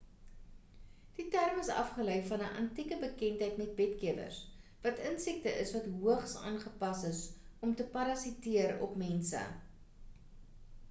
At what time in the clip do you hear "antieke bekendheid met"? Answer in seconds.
2.61-3.75